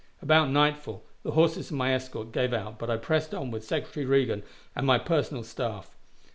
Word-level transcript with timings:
About 0.19 0.49
nightfall 0.49 1.03
the 1.21 1.33
horses 1.33 1.69
of 1.69 1.77
my 1.77 1.93
escort 1.93 2.31
gave 2.31 2.53
out, 2.53 2.79
but 2.79 2.89
I 2.89 2.97
pressed 2.97 3.35
on 3.35 3.51
with 3.51 3.63
Secretary 3.63 4.03
Reagan 4.03 4.41
and 4.75 4.87
my 4.87 4.97
personal 4.97 5.43
staff. 5.43 5.95